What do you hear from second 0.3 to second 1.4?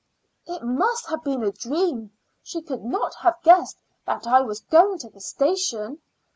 "It must have